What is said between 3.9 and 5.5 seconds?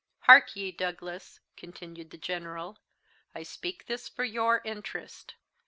for your interest.